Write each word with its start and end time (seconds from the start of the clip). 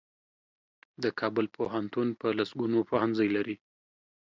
د 1.03 1.05
کابل 1.19 1.45
پوهنتون 1.55 2.07
په 2.19 2.27
لسګونو 2.39 2.77
پوهنځۍ 2.89 3.29
لري. 3.37 3.55